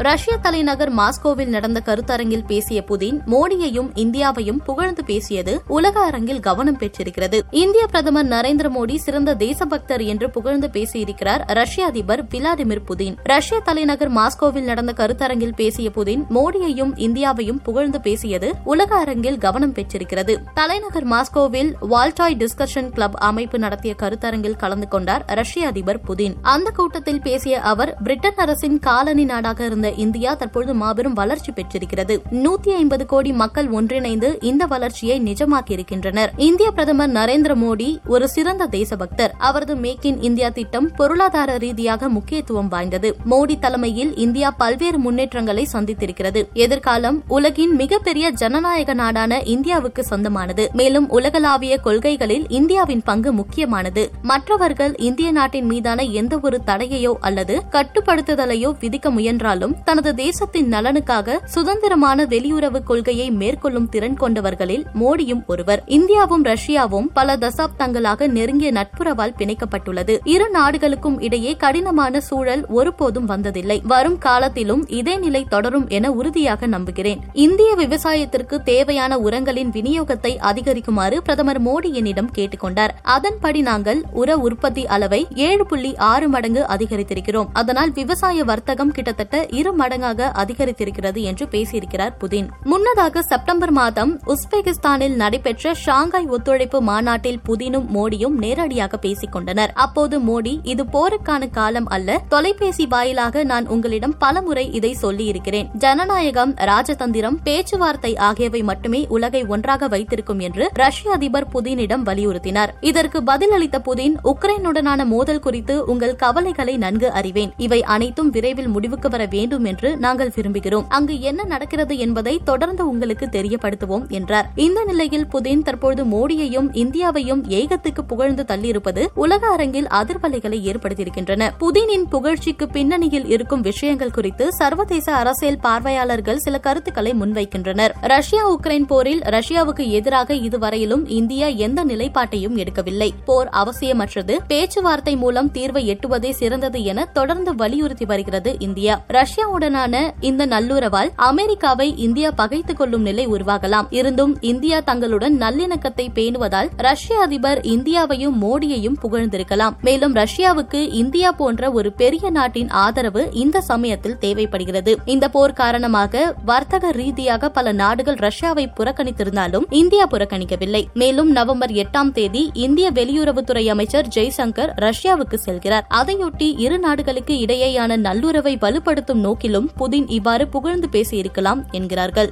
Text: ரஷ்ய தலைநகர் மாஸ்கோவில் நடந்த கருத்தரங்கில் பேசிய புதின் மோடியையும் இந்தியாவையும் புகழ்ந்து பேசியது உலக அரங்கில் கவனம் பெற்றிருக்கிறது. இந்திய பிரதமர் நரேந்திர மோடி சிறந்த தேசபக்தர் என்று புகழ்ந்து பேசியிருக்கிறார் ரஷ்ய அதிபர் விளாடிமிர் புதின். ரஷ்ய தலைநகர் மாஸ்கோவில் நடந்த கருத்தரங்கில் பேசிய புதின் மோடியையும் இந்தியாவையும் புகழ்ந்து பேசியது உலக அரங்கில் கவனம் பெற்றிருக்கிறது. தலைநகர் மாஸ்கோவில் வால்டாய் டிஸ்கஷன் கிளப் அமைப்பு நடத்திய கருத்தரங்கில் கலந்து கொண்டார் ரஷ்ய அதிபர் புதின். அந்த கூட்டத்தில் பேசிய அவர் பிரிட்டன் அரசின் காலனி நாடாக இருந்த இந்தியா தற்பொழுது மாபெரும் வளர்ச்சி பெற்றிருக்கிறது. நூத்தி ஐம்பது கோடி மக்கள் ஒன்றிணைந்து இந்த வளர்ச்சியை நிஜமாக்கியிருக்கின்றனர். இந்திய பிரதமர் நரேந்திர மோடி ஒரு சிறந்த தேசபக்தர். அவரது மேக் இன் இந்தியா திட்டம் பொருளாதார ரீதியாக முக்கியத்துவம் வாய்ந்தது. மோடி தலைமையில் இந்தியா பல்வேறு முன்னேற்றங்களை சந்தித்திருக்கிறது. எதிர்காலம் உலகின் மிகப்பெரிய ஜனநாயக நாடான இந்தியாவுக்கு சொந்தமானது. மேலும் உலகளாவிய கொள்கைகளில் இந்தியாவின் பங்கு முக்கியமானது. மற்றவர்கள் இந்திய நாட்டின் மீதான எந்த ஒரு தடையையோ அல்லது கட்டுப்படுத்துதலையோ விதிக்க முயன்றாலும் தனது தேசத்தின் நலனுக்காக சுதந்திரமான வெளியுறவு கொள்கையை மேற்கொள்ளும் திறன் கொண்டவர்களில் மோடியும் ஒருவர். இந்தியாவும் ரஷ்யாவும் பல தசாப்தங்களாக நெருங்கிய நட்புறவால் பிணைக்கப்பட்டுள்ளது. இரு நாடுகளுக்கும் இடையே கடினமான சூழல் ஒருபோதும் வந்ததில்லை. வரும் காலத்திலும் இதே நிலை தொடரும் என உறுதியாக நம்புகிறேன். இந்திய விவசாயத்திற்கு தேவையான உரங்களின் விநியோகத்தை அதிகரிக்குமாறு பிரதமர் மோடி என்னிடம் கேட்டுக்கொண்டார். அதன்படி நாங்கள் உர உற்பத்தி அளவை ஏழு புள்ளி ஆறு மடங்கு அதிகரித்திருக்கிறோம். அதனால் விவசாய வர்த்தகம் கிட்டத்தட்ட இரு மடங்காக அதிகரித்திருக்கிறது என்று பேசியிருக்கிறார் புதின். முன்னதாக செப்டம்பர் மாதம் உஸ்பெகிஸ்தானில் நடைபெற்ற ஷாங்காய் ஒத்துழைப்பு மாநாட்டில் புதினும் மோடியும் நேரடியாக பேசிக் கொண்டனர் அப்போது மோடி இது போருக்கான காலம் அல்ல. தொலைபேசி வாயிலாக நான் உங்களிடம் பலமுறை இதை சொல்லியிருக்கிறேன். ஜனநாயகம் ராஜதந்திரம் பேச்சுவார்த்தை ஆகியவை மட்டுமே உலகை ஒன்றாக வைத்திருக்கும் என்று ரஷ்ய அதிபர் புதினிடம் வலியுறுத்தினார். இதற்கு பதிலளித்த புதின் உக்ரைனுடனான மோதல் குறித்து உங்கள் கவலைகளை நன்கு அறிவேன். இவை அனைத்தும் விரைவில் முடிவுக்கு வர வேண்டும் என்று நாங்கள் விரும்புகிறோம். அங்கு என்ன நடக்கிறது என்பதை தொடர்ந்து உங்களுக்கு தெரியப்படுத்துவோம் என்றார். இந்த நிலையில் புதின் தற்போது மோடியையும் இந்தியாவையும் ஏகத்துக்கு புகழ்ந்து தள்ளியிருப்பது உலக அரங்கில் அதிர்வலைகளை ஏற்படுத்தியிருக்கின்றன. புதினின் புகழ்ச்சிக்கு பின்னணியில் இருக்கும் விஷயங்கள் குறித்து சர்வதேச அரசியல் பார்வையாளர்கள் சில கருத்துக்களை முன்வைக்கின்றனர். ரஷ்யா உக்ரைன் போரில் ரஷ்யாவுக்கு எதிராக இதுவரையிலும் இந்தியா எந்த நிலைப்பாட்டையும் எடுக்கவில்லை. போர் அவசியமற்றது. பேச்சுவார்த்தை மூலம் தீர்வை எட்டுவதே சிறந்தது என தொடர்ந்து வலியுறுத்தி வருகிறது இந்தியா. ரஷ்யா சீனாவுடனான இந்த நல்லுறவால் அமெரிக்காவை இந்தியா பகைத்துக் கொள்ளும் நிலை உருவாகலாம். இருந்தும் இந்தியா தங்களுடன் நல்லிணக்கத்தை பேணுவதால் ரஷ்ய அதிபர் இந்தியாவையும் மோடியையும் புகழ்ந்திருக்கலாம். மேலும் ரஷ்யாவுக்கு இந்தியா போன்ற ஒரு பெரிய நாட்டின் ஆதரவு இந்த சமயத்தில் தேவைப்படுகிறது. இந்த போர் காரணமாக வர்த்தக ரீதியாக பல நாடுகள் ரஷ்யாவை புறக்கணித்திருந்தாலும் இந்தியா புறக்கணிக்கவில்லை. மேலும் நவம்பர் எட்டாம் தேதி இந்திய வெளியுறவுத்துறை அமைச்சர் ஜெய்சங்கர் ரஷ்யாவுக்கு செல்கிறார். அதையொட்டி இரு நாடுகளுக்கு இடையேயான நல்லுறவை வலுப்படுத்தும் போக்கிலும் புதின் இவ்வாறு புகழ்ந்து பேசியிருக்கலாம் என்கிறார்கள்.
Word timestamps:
ரஷ்ய 0.00 0.36
தலைநகர் 0.36 0.94
மாஸ்கோவில் 0.94 1.46
நடந்த 1.46 1.82
கருத்தரங்கில் 1.84 2.44
பேசிய 2.46 2.82
புதின் 2.82 3.20
மோடியையும் 3.26 3.88
இந்தியாவையும் 3.94 4.60
புகழ்ந்து 4.64 5.04
பேசியது 5.04 5.60
உலக 5.66 6.00
அரங்கில் 6.00 6.40
கவனம் 6.40 6.76
பெற்றிருக்கிறது. 6.76 7.42
இந்திய 7.50 7.86
பிரதமர் 7.86 8.26
நரேந்திர 8.26 8.70
மோடி 8.78 8.96
சிறந்த 8.96 9.34
தேசபக்தர் 9.34 10.00
என்று 10.00 10.30
புகழ்ந்து 10.30 10.68
பேசியிருக்கிறார் 10.72 11.40
ரஷ்ய 11.46 11.86
அதிபர் 11.86 12.24
விளாடிமிர் 12.24 12.82
புதின். 12.86 13.16
ரஷ்ய 13.22 13.60
தலைநகர் 13.60 14.12
மாஸ்கோவில் 14.12 14.62
நடந்த 14.62 14.92
கருத்தரங்கில் 14.96 15.54
பேசிய 15.56 15.90
புதின் 15.90 16.24
மோடியையும் 16.30 16.94
இந்தியாவையும் 16.96 17.58
புகழ்ந்து 17.62 18.00
பேசியது 18.00 18.54
உலக 18.64 18.96
அரங்கில் 18.96 19.38
கவனம் 19.38 19.72
பெற்றிருக்கிறது. 19.72 20.38
தலைநகர் 20.54 21.06
மாஸ்கோவில் 21.06 21.72
வால்டாய் 21.90 22.36
டிஸ்கஷன் 22.38 22.90
கிளப் 22.90 23.16
அமைப்பு 23.16 23.58
நடத்திய 23.58 23.94
கருத்தரங்கில் 24.02 24.56
கலந்து 24.56 24.88
கொண்டார் 24.88 25.24
ரஷ்ய 25.26 25.66
அதிபர் 25.66 26.00
புதின். 26.08 26.34
அந்த 26.42 26.70
கூட்டத்தில் 26.70 27.20
பேசிய 27.20 27.60
அவர் 27.60 27.96
பிரிட்டன் 28.02 28.36
அரசின் 28.36 28.78
காலனி 28.78 29.24
நாடாக 29.24 29.64
இருந்த 29.64 29.86
இந்தியா 29.96 30.34
தற்பொழுது 30.34 30.74
மாபெரும் 30.74 31.12
வளர்ச்சி 31.12 31.52
பெற்றிருக்கிறது. 31.52 32.22
நூத்தி 32.30 32.68
ஐம்பது 32.68 33.06
கோடி 33.06 33.32
மக்கள் 33.32 33.68
ஒன்றிணைந்து 33.68 34.38
இந்த 34.40 34.66
வளர்ச்சியை 34.66 35.20
நிஜமாக்கியிருக்கின்றனர். 35.20 36.28
இந்திய 36.36 36.70
பிரதமர் 36.70 37.10
நரேந்திர 37.10 37.54
மோடி 37.54 37.98
ஒரு 38.06 38.28
சிறந்த 38.28 38.66
தேசபக்தர். 38.66 39.34
அவரது 39.38 39.76
மேக் 39.76 40.04
இன் 40.04 40.22
இந்தியா 40.22 40.48
திட்டம் 40.48 40.90
பொருளாதார 40.96 41.56
ரீதியாக 41.56 42.08
முக்கியத்துவம் 42.08 42.68
வாய்ந்தது. 42.68 43.16
மோடி 43.30 43.58
தலைமையில் 43.58 44.16
இந்தியா 44.16 44.50
பல்வேறு 44.50 44.98
முன்னேற்றங்களை 44.98 45.68
சந்தித்திருக்கிறது. 45.72 46.52
எதிர்காலம் 46.52 47.22
உலகின் 47.28 47.74
மிகப்பெரிய 47.74 48.30
ஜனநாயக 48.30 48.94
நாடான 48.94 49.42
இந்தியாவுக்கு 49.42 50.04
சொந்தமானது. 50.04 50.70
மேலும் 50.72 51.08
உலகளாவிய 51.08 51.78
கொள்கைகளில் 51.78 52.48
இந்தியாவின் 52.48 53.02
பங்கு 53.02 53.32
முக்கியமானது. 53.32 54.10
மற்றவர்கள் 54.22 54.96
இந்திய 54.96 55.32
நாட்டின் 55.32 55.64
மீதான 55.64 56.02
எந்த 56.02 56.38
ஒரு 56.42 56.60
தடையையோ 56.66 57.12
அல்லது 57.20 57.62
கட்டுப்படுத்துதலையோ 57.70 58.72
விதிக்க 58.80 59.10
முயன்றாலும் 59.10 59.76
தனது 59.84 60.14
தேசத்தின் 60.14 60.72
நலனுக்காக 60.72 61.38
சுதந்திரமான 61.44 62.24
வெளியுறவு 62.24 62.82
கொள்கையை 62.82 63.30
மேற்கொள்ளும் 63.30 63.88
திறன் 63.88 64.16
கொண்டவர்களில் 64.20 64.84
மோடியும் 64.94 65.46
ஒருவர். 65.46 65.82
இந்தியாவும் 65.86 66.42
ரஷ்யாவும் 66.42 67.06
பல 67.12 67.36
தசாப்தங்களாக 67.36 68.26
நெருங்கிய 68.26 68.72
நட்புறவால் 68.72 69.34
பிணைக்கப்பட்டுள்ளது. 69.38 70.18
இரு 70.24 70.50
நாடுகளுக்கும் 70.50 71.20
இடையே 71.20 71.56
கடினமான 71.56 72.20
சூழல் 72.20 72.66
ஒருபோதும் 72.68 73.28
வந்ததில்லை. 73.28 73.80
வரும் 73.82 74.18
காலத்திலும் 74.18 74.88
இதே 74.88 75.16
நிலை 75.16 75.44
தொடரும் 75.44 75.88
என 75.88 76.12
உறுதியாக 76.12 76.66
நம்புகிறேன். 76.66 77.20
இந்திய 77.32 77.74
விவசாயத்திற்கு 77.74 78.62
தேவையான 78.62 79.18
உரங்களின் 79.18 79.70
விநியோகத்தை 79.70 80.36
அதிகரிக்குமாறு 80.38 81.16
பிரதமர் 81.20 81.62
மோடி 81.62 81.92
என்னிடம் 81.92 82.30
கேட்டுக்கொண்டார். 82.38 82.90
அதன்படி 83.02 83.60
நாங்கள் 83.60 84.02
உர 84.12 84.36
உற்பத்தி 84.36 84.86
அளவை 84.86 85.26
ஏழு 85.34 85.66
புள்ளி 85.66 85.96
ஆறு 85.96 86.28
மடங்கு 86.28 86.66
அதிகரித்திருக்கிறோம். 86.68 87.46
அதனால் 87.52 87.90
விவசாய 87.90 88.44
வர்த்தகம் 88.44 88.90
கிட்டத்தட்ட 88.90 89.46
இரு 89.50 89.67
மடங்காக 89.76 90.30
அதிகரித்திருக்கிறது 90.34 91.20
என்று 91.20 91.46
பேசியிருக்கிறார் 91.50 92.16
புதின். 92.18 92.48
முன்னதாக 92.62 93.22
செப்டம்பர் 93.22 93.70
மாதம் 93.70 94.20
உஸ்பெகிஸ்தானில் 94.26 95.14
நடைபெற்ற 95.14 95.74
ஷாங்காய் 95.74 96.26
ஒத்துழைப்பு 96.26 96.80
மாநாட்டில் 96.80 97.40
புதினும் 97.48 97.86
மோடியும் 97.94 98.36
நேரடியாக 98.38 98.96
பேசிக் 98.96 99.32
கொண்டனர் 99.32 99.70
அப்போது 99.74 100.20
மோடி 100.20 100.58
இது 100.62 100.84
போருக்கான 100.84 101.50
காலம் 101.50 101.86
அல்ல. 101.86 102.20
தொலைபேசி 102.28 102.86
வாயிலாக 102.86 103.44
நான் 103.44 103.66
உங்களிடம் 103.66 104.16
பலமுறை 104.18 104.72
இதை 104.72 104.92
சொல்லியிருக்கிறேன். 104.92 105.68
ஜனநாயகம் 105.74 106.54
ராஜதந்திரம் 106.54 107.36
பேச்சுவார்த்தை 107.42 108.16
ஆகியவை 108.16 108.62
மட்டுமே 108.62 109.06
உலகை 109.08 109.44
ஒன்றாக 109.46 109.88
வைத்திருக்கும் 109.88 110.38
என்று 110.38 110.70
ரஷ்ய 110.72 111.12
அதிபர் 111.12 111.46
புதினிடம் 111.54 112.04
வலியுறுத்தினார். 112.04 112.68
இதற்கு 112.80 113.22
பதிலளித்த 113.22 113.78
புதின் 113.78 114.16
உக்ரைனுடனான 114.24 115.04
மோதல் 115.04 115.40
குறித்து 115.40 115.84
உங்கள் 115.84 116.16
கவலைகளை 116.16 116.76
நன்கு 116.76 117.10
அறிவேன். 117.10 117.52
இவை 117.56 117.82
அனைத்தும் 117.82 118.30
விரைவில் 118.30 118.68
முடிவுக்கு 118.68 119.08
வர 119.08 119.26
வேண்டும் 119.30 119.57
என்று 119.64 119.96
நாங்கள் 119.96 120.32
விரும்புகிறோம். 120.34 120.84
அங்கு 120.88 121.20
என்ன 121.20 121.44
நடக்கிறது 121.44 121.98
என்பதை 121.98 122.40
தொடர்ந்து 122.44 122.88
உங்களுக்கு 122.88 123.26
தெரியப்படுத்துவோம் 123.26 124.08
என்றார். 124.08 124.50
இந்த 124.54 124.84
நிலையில் 124.84 125.26
புதின் 125.26 125.62
தற்போது 125.62 126.04
மோடியையும் 126.04 126.70
இந்தியாவையும் 126.72 127.42
ஏகத்துக்கு 127.48 128.00
புகழ்ந்து 128.06 128.44
தள்ளியிருப்பது 128.48 129.06
உலக 129.14 129.46
அரங்கில் 129.46 129.86
அதிர்வலைகளை 129.86 130.60
ஏற்படுத்தியிருக்கின்றன. 130.60 131.50
புதினின் 131.60 132.04
புகழ்ச்சிக்கு 132.10 132.66
பின்னணியில் 132.72 133.26
இருக்கும் 133.26 133.60
விஷயங்கள் 133.60 134.10
குறித்து 134.10 134.52
சர்வதேச 134.52 135.14
அரசியல் 135.14 135.58
பார்வையாளர்கள் 135.58 136.38
சில 136.38 136.58
கருத்துக்களை 136.58 137.12
முன்வைக்கின்றனர். 137.12 137.90
ரஷ்யா 138.00 138.52
உக்ரைன் 138.52 138.86
போரில் 138.86 139.20
ரஷ்யாவுக்கு 139.20 139.88
எதிராக 139.88 140.34
இதுவரையிலும் 140.34 141.08
இந்தியா 141.08 141.46
எந்த 141.46 141.84
நிலைப்பாட்டையும் 141.84 142.56
எடுக்கவில்லை. 142.56 143.10
போர் 143.24 143.50
அவசியமற்றது. 143.52 144.38
பேச்சுவார்த்தை 144.48 145.16
மூலம் 145.16 145.50
தீர்வை 145.52 145.96
எட்டுவதே 145.96 146.30
சிறந்தது 146.30 146.84
என 146.84 147.04
தொடர்ந்து 147.04 147.54
வலியுறுத்தி 147.54 148.04
வருகிறது 148.04 148.56
இந்தியா. 148.58 149.04
ரஷ்யா 149.06 149.47
சீனாவுடனான 149.48 150.10
இந்த 150.20 150.46
நல்லுறவால் 150.46 151.10
அமெரிக்காவை 151.16 151.86
இந்தியா 151.96 152.30
பகைத்துக் 152.30 152.76
கொள்ளும் 152.76 153.02
நிலை 153.02 153.28
உருவாகலாம். 153.28 153.86
இருந்தும் 153.90 154.32
இந்தியா 154.40 154.80
தங்களுடன் 154.80 155.36
நல்லிணக்கத்தை 155.38 156.06
பேணுவதால் 156.14 156.68
ரஷ்ய 156.76 157.20
அதிபர் 157.20 157.60
இந்தியாவையும் 157.60 158.36
மோடியையும் 158.40 158.98
புகழ்ந்திருக்கலாம். 159.02 159.76
மேலும் 159.82 160.14
ரஷ்யாவுக்கு 160.14 160.80
இந்தியா 160.92 161.32
போன்ற 161.32 161.70
ஒரு 161.70 161.92
பெரிய 161.92 162.30
நாட்டின் 162.30 162.70
ஆதரவு 162.70 163.28
இந்த 163.32 163.60
சமயத்தில் 163.60 164.18
தேவைப்படுகிறது. 164.18 164.94
இந்த 165.04 165.28
போர் 165.28 165.52
காரணமாக 165.52 166.34
வர்த்தக 166.44 166.90
ரீதியாக 166.90 167.48
பல 167.48 167.72
நாடுகள் 167.72 168.18
ரஷ்யாவை 168.26 168.66
புறக்கணித்திருந்தாலும் 168.78 169.66
இந்தியா 169.70 170.06
புறக்கணிக்கவில்லை. 170.10 170.82
மேலும் 170.94 171.30
நவம்பர் 171.30 171.74
எட்டாம் 171.84 172.12
தேதி 172.12 172.50
இந்திய 172.66 172.90
வெளியுறவுத்துறை 172.90 173.64
அமைச்சர் 173.66 174.08
ஜெய்சங்கர் 174.14 174.74
ரஷ்யாவுக்கு 174.86 175.38
செல்கிறார். 175.46 175.88
அதையொட்டி 175.94 176.48
இரு 176.58 176.78
நாடுகளுக்கு 176.78 177.34
இடையேயான 177.46 177.96
நல்லுறவை 177.96 178.56
வலுப்படுத்தும் 178.60 179.24
போக்கிலும் 179.38 179.70
புதின் 179.78 180.04
இவ்வாறு 180.06 180.48
புகழ்ந்து 180.48 180.88
பேசியிருக்கலாம் 180.92 181.70
என்கிறார்கள். 181.70 182.30